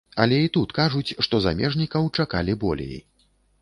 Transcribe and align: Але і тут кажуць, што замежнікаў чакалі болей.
Але 0.23 0.37
і 0.45 0.49
тут 0.55 0.73
кажуць, 0.79 1.15
што 1.27 1.43
замежнікаў 1.45 2.11
чакалі 2.19 2.61
болей. 2.67 2.95